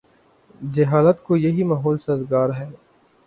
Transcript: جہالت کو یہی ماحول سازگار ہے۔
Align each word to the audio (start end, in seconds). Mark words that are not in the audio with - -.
جہالت 0.61 1.21
کو 1.23 1.37
یہی 1.37 1.63
ماحول 1.63 1.97
سازگار 1.97 2.49
ہے۔ 2.49 2.69